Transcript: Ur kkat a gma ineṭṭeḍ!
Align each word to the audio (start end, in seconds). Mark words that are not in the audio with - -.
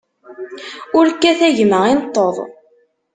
Ur 0.97 1.05
kkat 1.11 1.39
a 1.47 1.49
gma 1.57 1.79
ineṭṭeḍ! 1.91 2.37